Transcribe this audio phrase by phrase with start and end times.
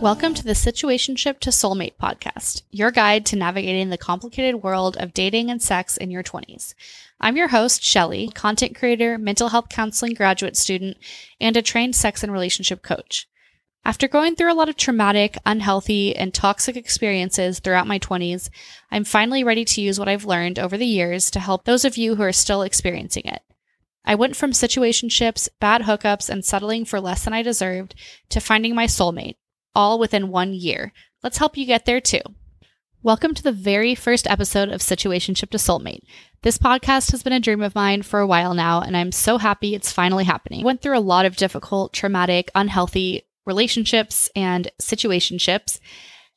[0.00, 5.12] Welcome to the Situationship to Soulmate podcast, your guide to navigating the complicated world of
[5.12, 6.72] dating and sex in your 20s.
[7.20, 10.96] I'm your host, Shelly, content creator, mental health counseling graduate student,
[11.38, 13.28] and a trained sex and relationship coach.
[13.84, 18.48] After going through a lot of traumatic, unhealthy, and toxic experiences throughout my 20s,
[18.90, 21.98] I'm finally ready to use what I've learned over the years to help those of
[21.98, 23.42] you who are still experiencing it.
[24.06, 27.94] I went from situationships, bad hookups, and settling for less than I deserved
[28.30, 29.36] to finding my soulmate,
[29.74, 30.92] all within one year.
[31.22, 32.20] Let's help you get there too.
[33.02, 36.02] Welcome to the very first episode of Situationship to Soulmate.
[36.42, 39.38] This podcast has been a dream of mine for a while now, and I'm so
[39.38, 40.62] happy it's finally happening.
[40.62, 45.80] I went through a lot of difficult, traumatic, unhealthy relationships and situationships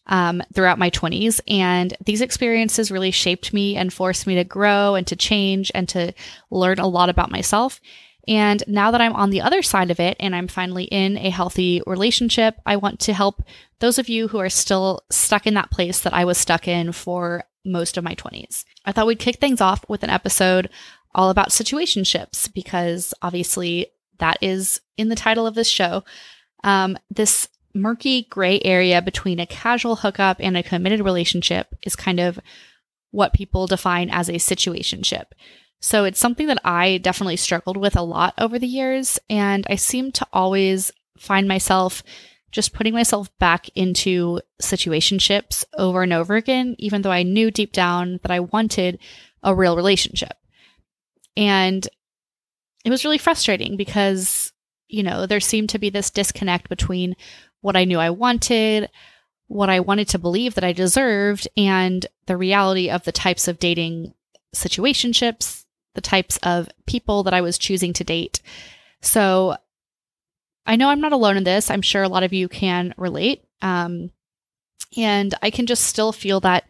[0.07, 1.39] um, throughout my 20s.
[1.47, 5.87] And these experiences really shaped me and forced me to grow and to change and
[5.89, 6.13] to
[6.49, 7.79] learn a lot about myself.
[8.27, 11.29] And now that I'm on the other side of it and I'm finally in a
[11.29, 13.43] healthy relationship, I want to help
[13.79, 16.93] those of you who are still stuck in that place that I was stuck in
[16.93, 18.63] for most of my 20s.
[18.85, 20.69] I thought we'd kick things off with an episode
[21.15, 23.87] all about situationships because obviously
[24.19, 26.03] that is in the title of this show.
[26.63, 32.19] Um, this murky gray area between a casual hookup and a committed relationship is kind
[32.19, 32.39] of
[33.11, 35.25] what people define as a situationship.
[35.83, 39.19] So it's something that I definitely struggled with a lot over the years.
[39.29, 42.03] And I seem to always find myself
[42.51, 47.73] just putting myself back into situationships over and over again, even though I knew deep
[47.73, 48.97] down that I wanted
[49.43, 50.37] a real relationship.
[51.35, 51.85] And
[52.85, 54.53] it was really frustrating because,
[54.87, 57.13] you know, there seemed to be this disconnect between
[57.59, 58.89] what I knew I wanted,
[59.47, 63.59] what I wanted to believe that I deserved, and the reality of the types of
[63.59, 64.13] dating
[64.55, 65.62] situationships
[65.95, 68.41] the types of people that I was choosing to date.
[69.01, 69.55] So
[70.65, 71.69] I know I'm not alone in this.
[71.69, 73.43] I'm sure a lot of you can relate.
[73.61, 74.11] Um,
[74.97, 76.65] and I can just still feel that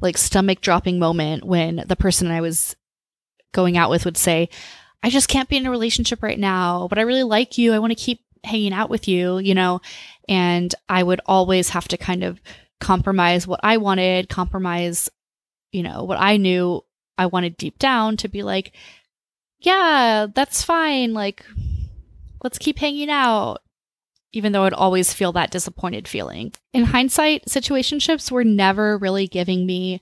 [0.00, 2.74] like stomach dropping moment when the person I was
[3.52, 4.48] going out with would say,
[5.02, 7.72] I just can't be in a relationship right now, but I really like you.
[7.72, 9.80] I want to keep hanging out with you, you know?
[10.28, 12.40] And I would always have to kind of
[12.80, 15.10] compromise what I wanted, compromise,
[15.72, 16.82] you know, what I knew
[17.20, 18.72] I wanted deep down to be like,
[19.58, 21.12] yeah, that's fine.
[21.12, 21.44] Like,
[22.42, 23.58] let's keep hanging out.
[24.32, 26.54] Even though I'd always feel that disappointed feeling.
[26.72, 30.00] In hindsight, situationships were never really giving me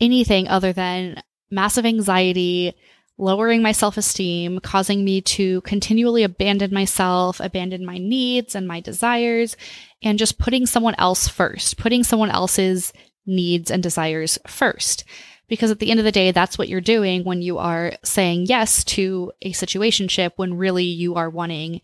[0.00, 2.74] anything other than massive anxiety,
[3.16, 8.80] lowering my self esteem, causing me to continually abandon myself, abandon my needs and my
[8.80, 9.56] desires,
[10.02, 12.92] and just putting someone else first, putting someone else's
[13.26, 15.04] needs and desires first.
[15.48, 18.46] Because at the end of the day, that's what you're doing when you are saying
[18.46, 21.80] yes to a situationship when really you are wanting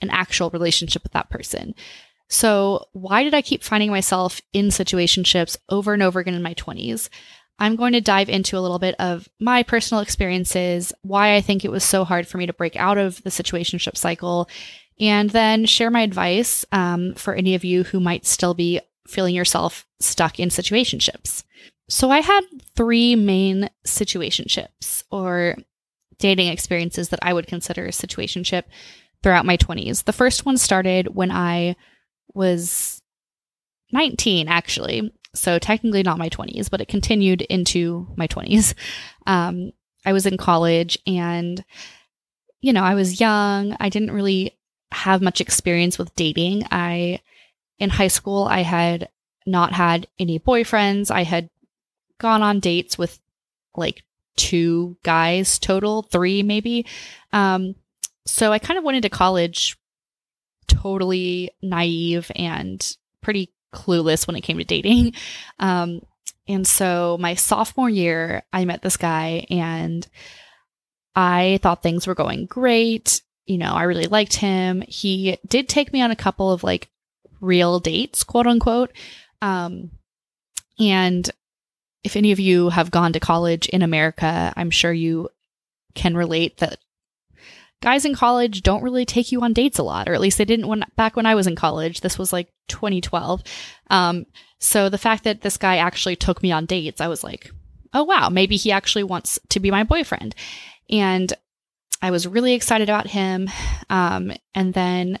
[0.00, 1.74] an actual relationship with that person.
[2.28, 6.54] So, why did I keep finding myself in situationships over and over again in my
[6.54, 7.10] 20s?
[7.58, 11.64] I'm going to dive into a little bit of my personal experiences, why I think
[11.64, 14.48] it was so hard for me to break out of the situationship cycle,
[14.98, 19.34] and then share my advice um, for any of you who might still be feeling
[19.34, 21.44] yourself stuck in situationships.
[21.88, 22.42] So I had
[22.74, 25.56] three main situationships or
[26.18, 28.64] dating experiences that I would consider a situationship
[29.22, 30.04] throughout my 20s.
[30.04, 31.76] The first one started when I
[32.34, 33.02] was
[33.92, 35.12] 19, actually.
[35.34, 38.74] So technically not my 20s, but it continued into my 20s.
[39.26, 39.70] Um,
[40.04, 41.64] I was in college and,
[42.60, 43.76] you know, I was young.
[43.78, 44.58] I didn't really
[44.90, 46.64] have much experience with dating.
[46.72, 47.20] I,
[47.78, 49.08] in high school, I had
[49.46, 51.10] not had any boyfriends.
[51.10, 51.50] I had
[52.18, 53.18] gone on dates with
[53.76, 54.02] like
[54.36, 56.86] two guys total, three maybe.
[57.32, 57.74] Um,
[58.26, 59.76] so I kind of went into college
[60.66, 65.14] totally naive and pretty clueless when it came to dating.
[65.58, 66.00] Um,
[66.48, 70.04] and so my sophomore year, I met this guy and
[71.14, 73.22] I thought things were going great.
[73.46, 74.82] You know, I really liked him.
[74.88, 76.90] He did take me on a couple of like
[77.40, 78.92] real dates, quote unquote.
[79.40, 79.92] Um,
[80.80, 81.30] and
[82.04, 85.28] if any of you have gone to college in America, I'm sure you
[85.94, 86.78] can relate that
[87.80, 90.44] guys in college don't really take you on dates a lot, or at least they
[90.44, 92.00] didn't when back when I was in college.
[92.00, 93.42] This was like 2012.
[93.90, 94.26] Um,
[94.58, 97.50] so the fact that this guy actually took me on dates, I was like,
[97.92, 100.34] oh wow, maybe he actually wants to be my boyfriend.
[100.88, 101.32] And
[102.00, 103.50] I was really excited about him.
[103.90, 105.18] Um, and then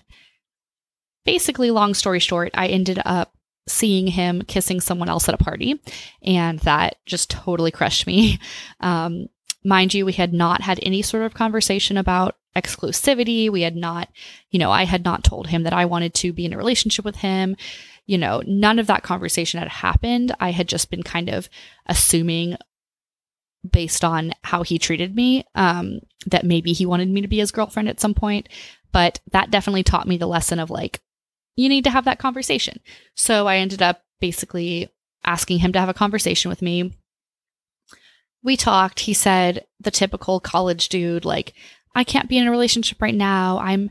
[1.24, 3.32] basically, long story short, I ended up
[3.68, 5.80] seeing him kissing someone else at a party.
[6.22, 8.38] And that just totally crushed me.
[8.80, 9.28] Um,
[9.64, 13.48] mind you, we had not had any sort of conversation about exclusivity.
[13.48, 14.08] We had not,
[14.50, 17.04] you know, I had not told him that I wanted to be in a relationship
[17.04, 17.56] with him.
[18.06, 20.34] You know, none of that conversation had happened.
[20.40, 21.48] I had just been kind of
[21.86, 22.56] assuming
[23.70, 27.52] based on how he treated me um, that maybe he wanted me to be his
[27.52, 28.48] girlfriend at some point.
[28.90, 31.00] But that definitely taught me the lesson of like,
[31.56, 32.80] you need to have that conversation.
[33.14, 34.88] So I ended up basically
[35.24, 36.92] asking him to have a conversation with me.
[38.42, 39.00] We talked.
[39.00, 41.54] He said the typical college dude, like,
[41.94, 43.58] I can't be in a relationship right now.
[43.58, 43.90] I'm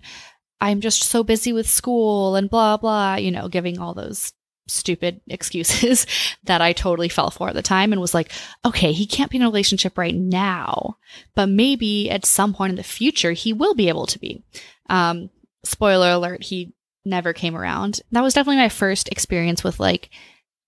[0.60, 4.34] I'm just so busy with school and blah blah, you know, giving all those
[4.68, 6.06] stupid excuses
[6.44, 8.32] that I totally fell for at the time and was like,
[8.66, 10.98] okay, he can't be in a relationship right now,
[11.36, 14.44] but maybe at some point in the future he will be able to be.
[14.90, 15.30] Um,
[15.64, 16.74] spoiler alert, he
[17.06, 18.02] never came around.
[18.12, 20.10] That was definitely my first experience with like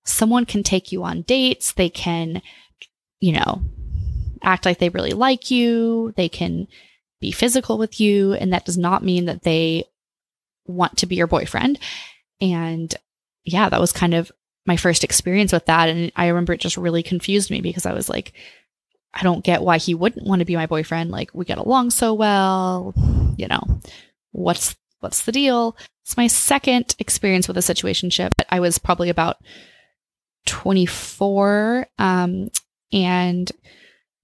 [0.06, 2.42] someone can take you on dates, they can,
[3.20, 3.62] you know,
[4.42, 6.68] act like they really like you, they can
[7.22, 9.86] be physical with you, and that does not mean that they
[10.66, 11.80] want to be your boyfriend.
[12.42, 12.94] And
[13.46, 14.32] yeah, that was kind of
[14.66, 15.90] my first experience with that.
[15.90, 18.34] And I remember it just really confused me because I was like,
[19.14, 21.12] I don't get why he wouldn't want to be my boyfriend.
[21.12, 22.94] Like we get along so well,
[23.38, 23.62] you know,
[24.32, 25.78] what's what's the deal?
[26.04, 28.32] It's my second experience with a situationship.
[28.50, 29.38] I was probably about
[30.46, 31.88] 24.
[31.98, 32.50] Um,
[32.92, 33.52] and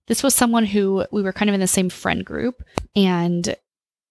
[0.08, 2.64] this was someone who we were kind of in the same friend group.
[2.96, 3.56] And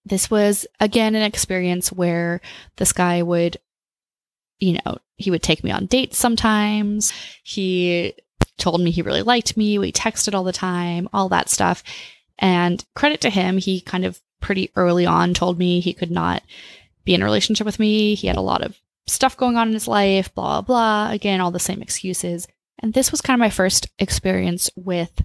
[0.05, 2.41] this was again an experience where
[2.77, 3.57] this guy would
[4.59, 7.13] you know, he would take me on dates sometimes.
[7.43, 8.13] He
[8.57, 9.77] told me he really liked me.
[9.77, 11.83] We texted all the time, all that stuff.
[12.37, 16.43] And credit to him, he kind of pretty early on told me he could not
[17.05, 18.15] be in a relationship with me.
[18.15, 21.09] He had a lot of stuff going on in his life, blah, blah.
[21.11, 22.47] Again, all the same excuses.
[22.81, 25.23] And this was kind of my first experience with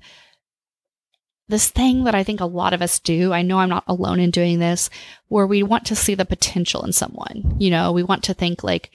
[1.49, 3.33] this thing that I think a lot of us do.
[3.33, 4.89] I know I'm not alone in doing this,
[5.29, 7.57] where we want to see the potential in someone.
[7.59, 8.91] You know, we want to think like,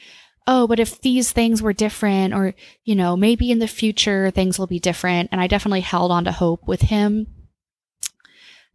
[0.48, 4.58] oh, but if these things were different, or, you know, maybe in the future things
[4.58, 5.30] will be different.
[5.32, 7.28] And I definitely held on to hope with him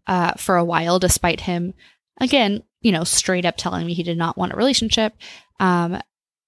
[0.06, 1.74] uh, for a while, despite him,
[2.20, 5.14] again, you know, straight up telling me he did not want a relationship.
[5.58, 6.00] Um,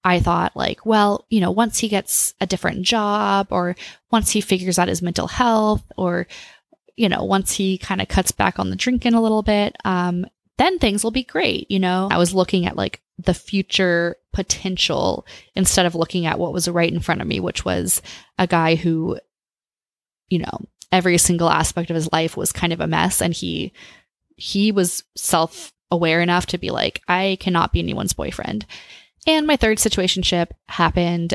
[0.03, 3.75] I thought, like, well, you know, once he gets a different job, or
[4.11, 6.27] once he figures out his mental health, or,
[6.95, 10.25] you know, once he kind of cuts back on the drinking a little bit, um,
[10.59, 11.69] then things will be great.
[11.71, 15.25] You know, I was looking at like the future potential
[15.55, 18.01] instead of looking at what was right in front of me, which was
[18.37, 19.19] a guy who,
[20.29, 20.61] you know,
[20.91, 23.21] every single aspect of his life was kind of a mess.
[23.23, 23.73] And he,
[24.35, 28.65] he was self aware enough to be like, I cannot be anyone's boyfriend.
[29.25, 31.33] And my third situationship happened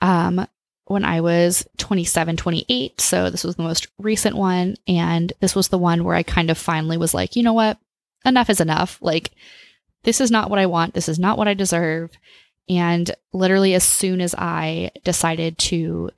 [0.00, 0.46] um,
[0.86, 3.00] when I was 27, 28.
[3.00, 4.76] So this was the most recent one.
[4.88, 7.78] And this was the one where I kind of finally was like, you know what?
[8.24, 8.98] Enough is enough.
[9.00, 9.30] Like,
[10.02, 10.94] this is not what I want.
[10.94, 12.10] This is not what I deserve.
[12.68, 16.10] And literally, as soon as I decided to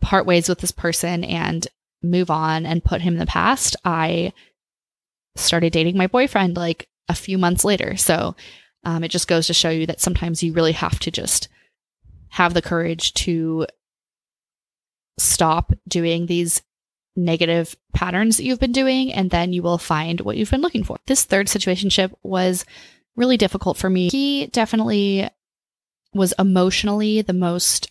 [0.00, 1.66] part ways with this person and
[2.02, 4.32] move on and put him in the past, I
[5.40, 7.96] started dating my boyfriend like a few months later.
[7.96, 8.36] So
[8.84, 11.48] um, it just goes to show you that sometimes you really have to just
[12.28, 13.66] have the courage to
[15.18, 16.62] stop doing these
[17.16, 20.84] negative patterns that you've been doing, and then you will find what you've been looking
[20.84, 20.96] for.
[21.06, 22.64] This third situationship was
[23.16, 24.08] really difficult for me.
[24.08, 25.28] He definitely
[26.14, 27.90] was emotionally the most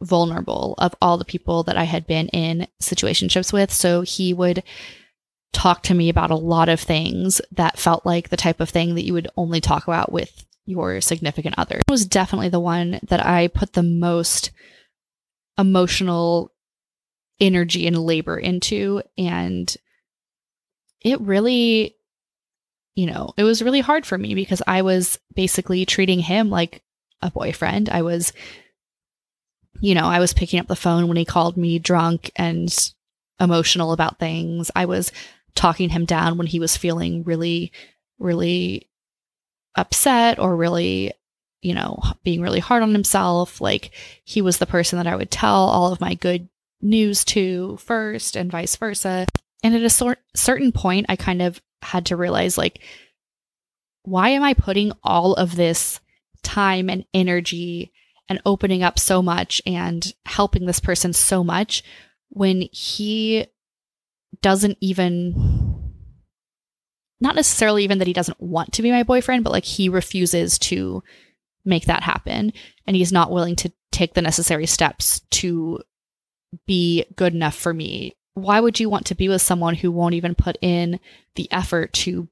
[0.00, 3.72] vulnerable of all the people that I had been in situationships with.
[3.72, 4.62] So he would
[5.52, 8.94] talk to me about a lot of things that felt like the type of thing
[8.94, 11.76] that you would only talk about with your significant other.
[11.78, 14.50] It was definitely the one that I put the most
[15.56, 16.52] emotional
[17.40, 19.02] energy and labor into.
[19.16, 19.74] And
[21.00, 21.96] it really,
[22.94, 26.82] you know, it was really hard for me because I was basically treating him like
[27.22, 27.88] a boyfriend.
[27.88, 28.32] I was,
[29.80, 32.74] you know, I was picking up the phone when he called me drunk and
[33.40, 34.70] emotional about things.
[34.74, 35.12] I was
[35.58, 37.72] talking him down when he was feeling really,
[38.18, 38.88] really
[39.76, 41.12] upset or really
[41.60, 43.60] you know, being really hard on himself.
[43.60, 43.90] Like
[44.24, 46.48] he was the person that I would tell all of my good
[46.80, 49.26] news to first and vice versa.
[49.62, 52.80] And at a certain point, I kind of had to realize like,
[54.04, 56.00] why am I putting all of this
[56.42, 57.92] time and energy
[58.28, 61.82] and opening up so much and helping this person so much
[62.28, 63.46] when he
[64.42, 65.94] doesn't even
[67.20, 70.58] not necessarily even that he doesn't want to be my boyfriend, but like he refuses
[70.58, 71.02] to
[71.64, 72.52] make that happen
[72.86, 75.80] and he's not willing to take the necessary steps to
[76.66, 80.14] be good enough for me why would you want to be with someone who won't
[80.14, 81.00] even put in
[81.34, 82.28] the effort to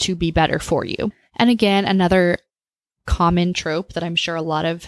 [0.00, 1.12] to be better for you?
[1.36, 2.38] And again, another
[3.06, 4.86] common trope that I'm sure a lot of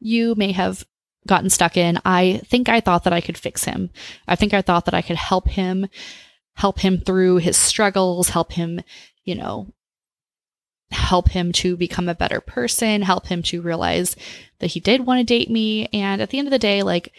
[0.00, 0.84] you may have
[1.28, 2.00] gotten stuck in.
[2.04, 3.90] I think I thought that I could fix him.
[4.26, 5.86] I think I thought that I could help him,
[6.54, 8.80] help him through his struggles, help him,
[9.24, 9.72] you know,
[10.90, 14.16] help him to become a better person, help him to realize
[14.58, 15.86] that he did want to date me.
[15.92, 17.12] And at the end of the day, like,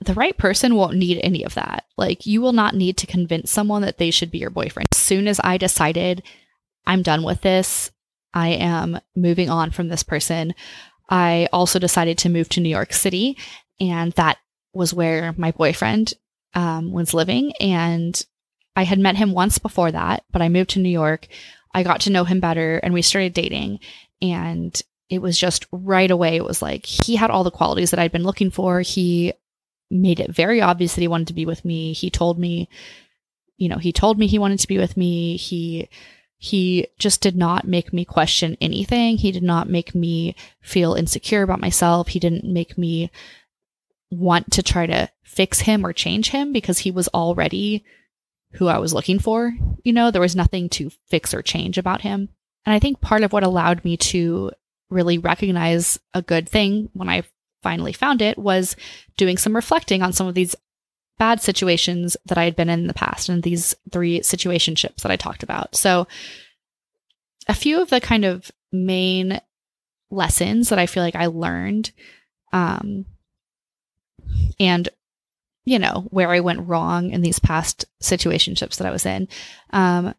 [0.00, 1.84] the right person won't need any of that.
[1.96, 4.88] Like, you will not need to convince someone that they should be your boyfriend.
[4.92, 6.22] As soon as I decided
[6.86, 7.90] I'm done with this,
[8.32, 10.54] I am moving on from this person,
[11.10, 13.36] I also decided to move to New York City.
[13.80, 14.38] And that
[14.72, 16.14] was where my boyfriend
[16.54, 17.52] um, was living.
[17.60, 18.24] And
[18.76, 21.26] I had met him once before that, but I moved to New York.
[21.74, 23.80] I got to know him better and we started dating.
[24.22, 27.98] And it was just right away, it was like he had all the qualities that
[27.98, 28.80] I'd been looking for.
[28.80, 29.32] He
[29.90, 31.92] made it very obvious that he wanted to be with me.
[31.92, 32.68] He told me,
[33.56, 35.36] you know, he told me he wanted to be with me.
[35.36, 35.88] He
[36.42, 39.18] he just did not make me question anything.
[39.18, 42.08] He did not make me feel insecure about myself.
[42.08, 43.10] He didn't make me
[44.10, 47.84] want to try to fix him or change him because he was already
[48.54, 49.52] who I was looking for.
[49.84, 52.30] You know, there was nothing to fix or change about him.
[52.64, 54.50] And I think part of what allowed me to
[54.88, 57.24] really recognize a good thing when I
[57.62, 58.76] finally found it was
[59.18, 60.56] doing some reflecting on some of these
[61.20, 65.12] bad situations that I had been in, in the past and these three situationships that
[65.12, 65.76] I talked about.
[65.76, 66.08] So,
[67.46, 69.38] a few of the kind of main
[70.10, 71.92] lessons that I feel like I learned,
[72.54, 73.04] um,
[74.58, 74.88] and
[75.64, 79.28] you know where I went wrong in these past situationships that I was in.
[79.74, 80.14] Um,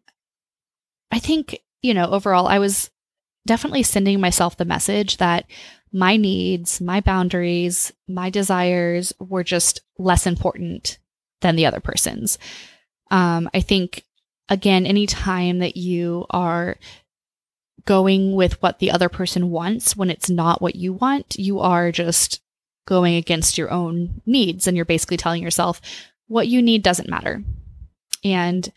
[1.10, 2.90] I think you know overall I was
[3.46, 5.46] definitely sending myself the message that
[5.92, 10.98] my needs, my boundaries, my desires were just less important
[11.40, 12.38] than the other person's.
[13.10, 14.04] Um, I think,
[14.48, 16.78] again, anytime that you are
[17.84, 21.92] going with what the other person wants when it's not what you want, you are
[21.92, 22.40] just
[22.86, 24.66] going against your own needs.
[24.66, 25.80] And you're basically telling yourself
[26.26, 27.42] what you need doesn't matter.
[28.24, 28.72] And,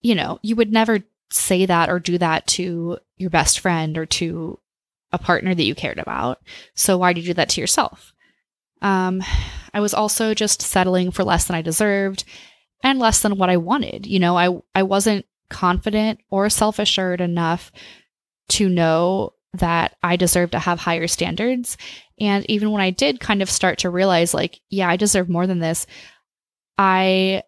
[0.00, 4.06] you know, you would never say that or do that to your best friend or
[4.06, 4.58] to
[5.12, 6.38] a partner that you cared about.
[6.74, 8.12] So why did you do that to yourself?
[8.82, 9.22] Um,
[9.74, 12.24] I was also just settling for less than I deserved
[12.82, 14.06] and less than what I wanted.
[14.06, 17.72] You know, I I wasn't confident or self-assured enough
[18.50, 21.76] to know that I deserve to have higher standards.
[22.20, 25.46] And even when I did kind of start to realize like, yeah, I deserve more
[25.46, 25.86] than this,
[26.76, 27.42] I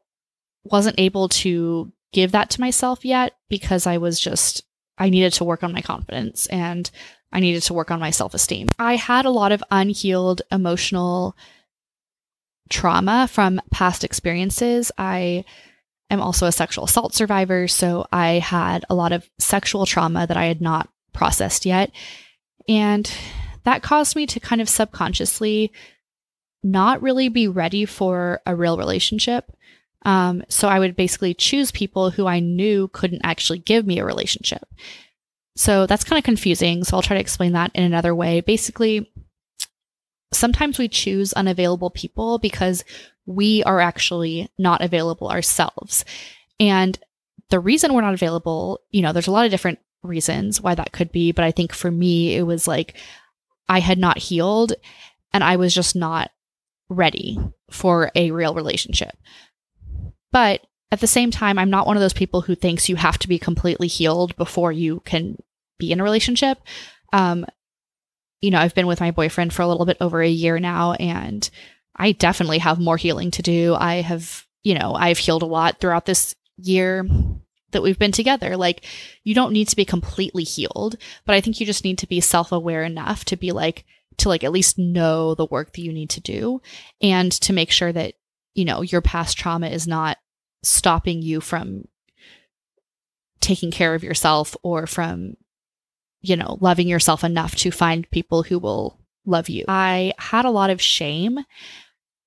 [0.64, 4.62] wasn't able to give that to myself yet because I was just
[4.98, 6.90] I needed to work on my confidence and
[7.32, 8.68] I needed to work on my self esteem.
[8.78, 11.36] I had a lot of unhealed emotional
[12.68, 14.92] trauma from past experiences.
[14.98, 15.44] I
[16.10, 20.36] am also a sexual assault survivor, so I had a lot of sexual trauma that
[20.36, 21.90] I had not processed yet.
[22.68, 23.10] And
[23.64, 25.72] that caused me to kind of subconsciously
[26.62, 29.50] not really be ready for a real relationship.
[30.02, 34.04] Um, so I would basically choose people who I knew couldn't actually give me a
[34.04, 34.66] relationship.
[35.56, 36.84] So that's kind of confusing.
[36.84, 38.40] So I'll try to explain that in another way.
[38.40, 39.12] Basically,
[40.32, 42.84] sometimes we choose unavailable people because
[43.26, 46.04] we are actually not available ourselves.
[46.58, 46.98] And
[47.50, 50.92] the reason we're not available, you know, there's a lot of different reasons why that
[50.92, 51.32] could be.
[51.32, 52.96] But I think for me, it was like
[53.68, 54.72] I had not healed
[55.32, 56.30] and I was just not
[56.88, 57.38] ready
[57.70, 59.16] for a real relationship.
[60.32, 63.18] But at the same time, I'm not one of those people who thinks you have
[63.18, 65.36] to be completely healed before you can
[65.78, 66.58] be in a relationship.
[67.12, 67.46] Um,
[68.40, 70.92] you know, I've been with my boyfriend for a little bit over a year now,
[70.94, 71.48] and
[71.96, 73.74] I definitely have more healing to do.
[73.78, 77.06] I have, you know, I've healed a lot throughout this year
[77.72, 78.56] that we've been together.
[78.56, 78.84] Like,
[79.22, 80.96] you don't need to be completely healed,
[81.26, 83.84] but I think you just need to be self aware enough to be like,
[84.18, 86.60] to like at least know the work that you need to do
[87.00, 88.14] and to make sure that,
[88.54, 90.18] you know, your past trauma is not
[90.62, 91.84] stopping you from
[93.40, 95.36] taking care of yourself or from
[96.20, 99.64] you know loving yourself enough to find people who will love you.
[99.68, 101.40] I had a lot of shame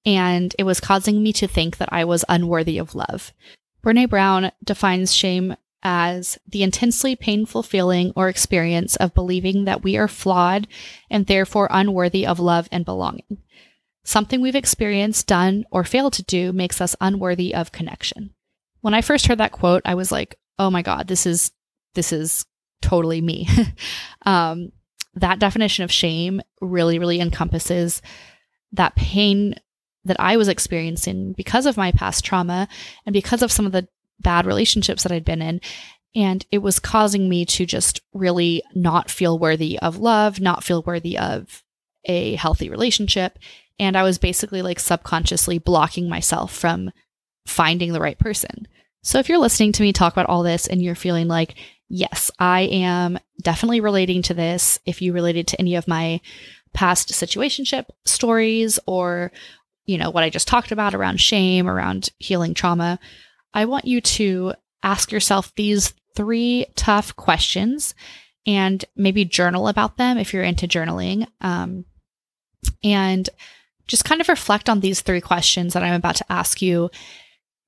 [0.05, 3.31] and it was causing me to think that i was unworthy of love.
[3.83, 9.97] Brené Brown defines shame as the intensely painful feeling or experience of believing that we
[9.97, 10.67] are flawed
[11.09, 13.37] and therefore unworthy of love and belonging
[14.05, 18.33] Something we've experienced, done, or failed to do makes us unworthy of connection.
[18.81, 21.51] When I first heard that quote, I was like, oh my God, this is,
[21.95, 22.45] this is
[22.81, 23.47] totally me.
[24.25, 24.71] um,
[25.15, 28.01] that definition of shame really, really encompasses
[28.73, 29.55] that pain
[30.05, 32.67] that I was experiencing because of my past trauma
[33.05, 33.87] and because of some of the
[34.19, 35.61] bad relationships that I'd been in.
[36.15, 40.83] And it was causing me to just really not feel worthy of love, not feel
[40.83, 41.63] worthy of
[42.05, 43.39] a healthy relationship.
[43.83, 46.89] And I was basically like subconsciously blocking myself from
[47.45, 48.65] finding the right person.
[49.01, 51.55] So if you're listening to me talk about all this and you're feeling like,
[51.89, 56.21] yes, I am definitely relating to this, if you related to any of my
[56.73, 59.33] past situationship stories or,
[59.85, 62.99] you know, what I just talked about around shame, around healing trauma,
[63.53, 67.95] I want you to ask yourself these three tough questions
[68.47, 71.27] and maybe journal about them if you're into journaling.
[71.41, 71.83] Um,
[72.81, 73.29] and
[73.87, 76.89] just kind of reflect on these three questions that I'm about to ask you.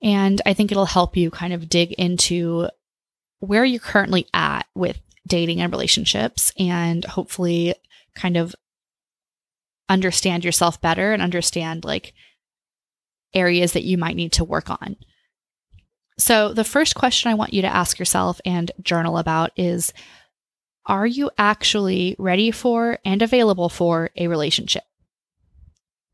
[0.01, 2.69] And I think it'll help you kind of dig into
[3.39, 7.75] where you're currently at with dating and relationships and hopefully
[8.15, 8.55] kind of
[9.89, 12.13] understand yourself better and understand like
[13.33, 14.95] areas that you might need to work on.
[16.17, 19.91] So, the first question I want you to ask yourself and journal about is
[20.85, 24.83] Are you actually ready for and available for a relationship?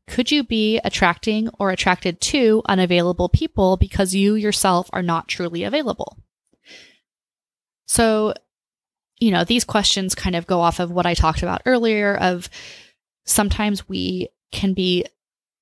[0.08, 5.62] Could you be attracting or attracted to unavailable people because you yourself are not truly
[5.62, 6.18] available?
[7.86, 8.34] So,
[9.20, 12.48] you know, these questions kind of go off of what I talked about earlier of
[13.24, 15.04] sometimes we can be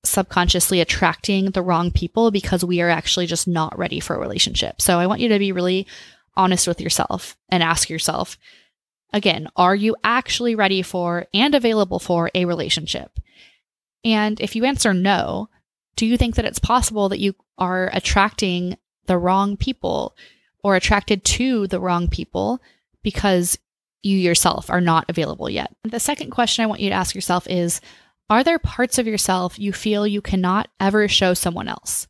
[0.03, 4.81] subconsciously attracting the wrong people because we are actually just not ready for a relationship.
[4.81, 5.85] So I want you to be really
[6.35, 8.37] honest with yourself and ask yourself
[9.13, 13.19] again, are you actually ready for and available for a relationship?
[14.03, 15.49] And if you answer no,
[15.95, 20.15] do you think that it's possible that you are attracting the wrong people
[20.63, 22.61] or attracted to the wrong people
[23.03, 23.57] because
[24.01, 25.75] you yourself are not available yet?
[25.83, 27.81] The second question I want you to ask yourself is
[28.29, 32.07] Are there parts of yourself you feel you cannot ever show someone else?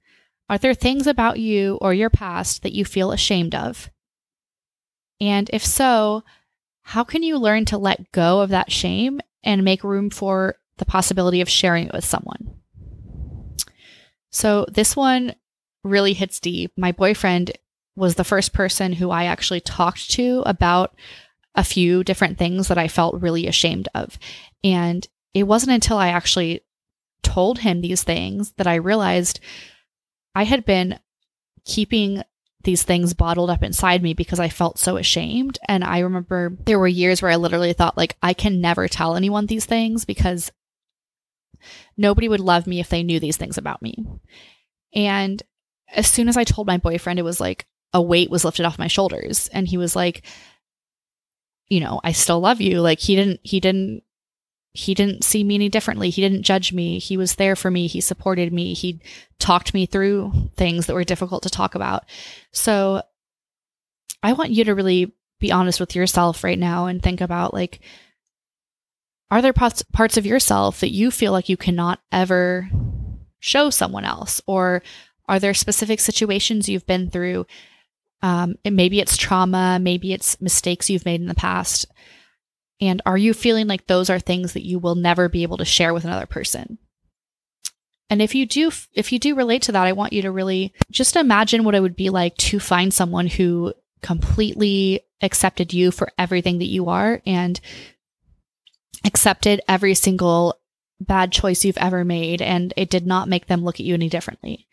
[0.50, 3.90] Are there things about you or your past that you feel ashamed of?
[5.20, 6.24] And if so,
[6.82, 10.86] how can you learn to let go of that shame and make room for the
[10.86, 12.56] possibility of sharing it with someone.
[14.32, 15.36] So this one
[15.84, 16.72] really hits deep.
[16.78, 17.52] My boyfriend
[17.96, 20.96] was the first person who I actually talked to about
[21.56, 24.18] a few different things that I felt really ashamed of.
[24.64, 26.62] And it wasn't until I actually
[27.24, 29.40] told him these things that I realized
[30.34, 31.00] I had been
[31.66, 32.24] keeping
[32.64, 35.58] these things bottled up inside me because I felt so ashamed.
[35.68, 39.16] And I remember there were years where I literally thought, like, I can never tell
[39.16, 40.52] anyone these things because
[41.98, 44.06] Nobody would love me if they knew these things about me.
[44.94, 45.42] And
[45.94, 48.80] as soon as I told my boyfriend, it was like a weight was lifted off
[48.80, 49.50] my shoulders.
[49.50, 50.24] And he was like,
[51.68, 52.82] you know, I still love you.
[52.82, 54.04] Like he didn't, he didn't,
[54.74, 56.10] he didn't see me any differently.
[56.10, 57.00] He didn't judge me.
[57.00, 57.88] He was there for me.
[57.88, 58.74] He supported me.
[58.74, 59.02] He
[59.40, 62.06] talked me through things that were difficult to talk about.
[62.54, 63.02] So
[64.24, 67.82] I want you to really be honest with yourself right now and think about like,
[69.32, 72.70] are there parts, parts of yourself that you feel like you cannot ever
[73.40, 74.42] show someone else?
[74.46, 74.84] Or
[75.28, 77.48] are there specific situations you've been through?
[78.22, 81.88] Um, maybe it's trauma, maybe it's mistakes you've made in the past.
[82.82, 85.66] And are you feeling like those are things that you will never be able to
[85.66, 86.78] share with another person?
[88.10, 90.74] And if you do if you do relate to that, I want you to really
[90.92, 96.12] just imagine what it would be like to find someone who completely accepted you for
[96.18, 97.62] everything that you are and
[99.04, 100.60] accepted every single
[101.00, 104.10] bad choice you've ever made and it did not make them look at you any
[104.10, 104.68] differently.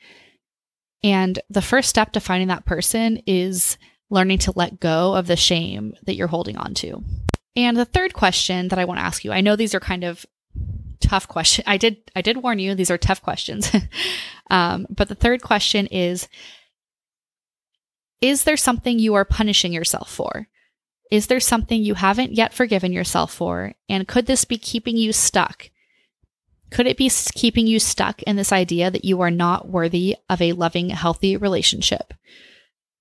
[1.02, 3.78] And the first step to finding that person is
[4.10, 7.02] learning to let go of the shame that you're holding on to.
[7.56, 10.04] And the third question that I want to ask you, I know these are kind
[10.04, 10.26] of
[11.00, 11.64] tough questions.
[11.66, 13.70] I did I did warn you these are tough questions.
[14.50, 16.28] um, but the third question is
[18.20, 20.48] is there something you are punishing yourself for?
[21.10, 23.74] Is there something you haven't yet forgiven yourself for?
[23.88, 25.70] And could this be keeping you stuck?
[26.70, 30.42] Could it be keeping you stuck in this idea that you are not worthy of
[30.42, 32.12] a loving, healthy relationship?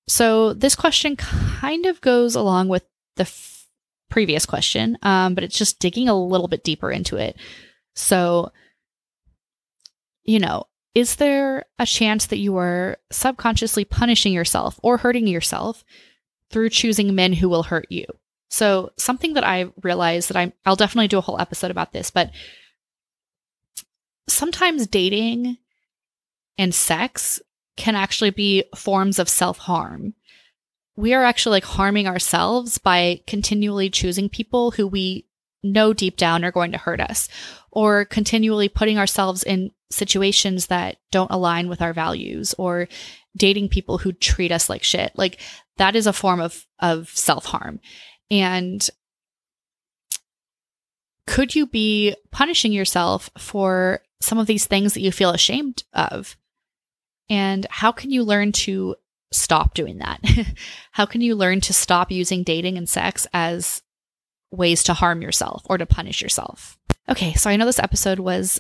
[0.08, 2.84] So, this question kind of goes along with
[3.18, 3.68] the f-
[4.10, 7.36] previous question, um, but it's just digging a little bit deeper into it.
[7.94, 8.54] So,
[10.24, 15.84] you know, is there a chance that you are subconsciously punishing yourself or hurting yourself
[16.52, 18.06] through choosing men who will hurt you.
[18.50, 22.10] So, something that I realized that I'm, I'll definitely do a whole episode about this,
[22.10, 22.32] but
[24.28, 25.58] sometimes dating
[26.58, 27.42] and sex
[27.76, 30.14] can actually be forms of self harm.
[30.96, 35.28] We are actually like harming ourselves by continually choosing people who we
[35.64, 37.30] know deep down are going to hurt us,
[37.72, 42.88] or continually putting ourselves in situations that don't align with our values or
[43.36, 45.12] dating people who treat us like shit.
[45.16, 45.40] Like
[45.78, 47.80] that is a form of of self-harm.
[48.30, 48.88] And
[51.26, 56.38] could you be punishing yourself for some of these things that you feel ashamed of?
[57.30, 58.96] And how can you learn to
[59.32, 60.22] stop doing that?
[60.92, 63.84] how can you learn to stop using dating and sex as
[64.52, 66.78] ways to harm yourself or to punish yourself?
[67.10, 68.60] Okay, so I know this episode was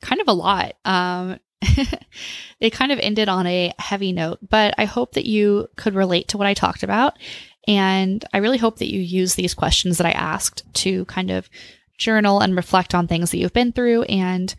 [0.00, 0.74] kind of a lot.
[0.84, 1.38] Um,
[2.60, 6.28] it kind of ended on a heavy note, but I hope that you could relate
[6.28, 7.18] to what I talked about.
[7.66, 11.50] And I really hope that you use these questions that I asked to kind of
[11.98, 14.02] journal and reflect on things that you've been through.
[14.04, 14.54] And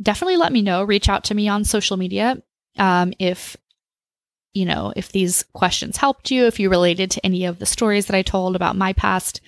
[0.00, 0.82] definitely let me know.
[0.82, 2.42] Reach out to me on social media
[2.78, 3.56] um, if
[4.54, 8.06] you know if these questions helped you, if you related to any of the stories
[8.06, 9.40] that I told about my past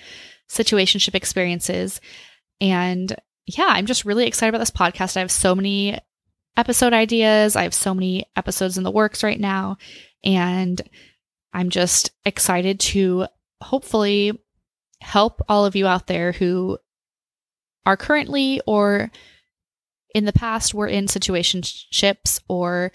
[0.48, 2.00] situationship experiences.
[2.60, 3.14] And
[3.46, 5.16] yeah, I'm just really excited about this podcast.
[5.16, 5.98] I have so many
[6.56, 7.56] episode ideas.
[7.56, 9.76] I have so many episodes in the works right now.
[10.24, 10.80] And
[11.52, 13.26] I'm just excited to
[13.62, 14.38] hopefully
[15.00, 16.78] help all of you out there who
[17.84, 19.10] are currently or
[20.14, 22.92] in the past were in situationships or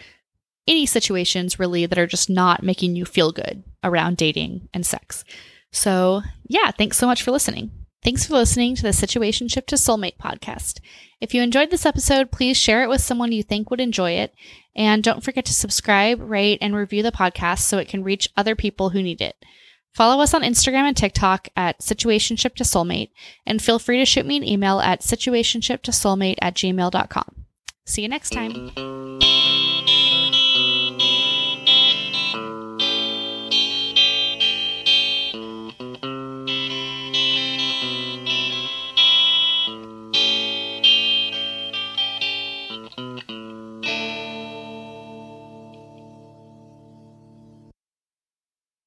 [0.67, 5.23] any situations really that are just not making you feel good around dating and sex.
[5.71, 7.71] So, yeah, thanks so much for listening.
[8.03, 10.79] Thanks for listening to the Situationship to Soulmate podcast.
[11.19, 14.33] If you enjoyed this episode, please share it with someone you think would enjoy it.
[14.75, 18.55] And don't forget to subscribe, rate, and review the podcast so it can reach other
[18.55, 19.35] people who need it.
[19.93, 23.09] Follow us on Instagram and TikTok at Situationship to Soulmate,
[23.45, 27.45] and feel free to shoot me an email at situationshiptosoulmate at gmail.com.
[27.85, 29.38] See you next time.